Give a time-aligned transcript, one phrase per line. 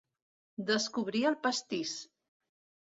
[0.71, 1.97] Descobrir el pastís.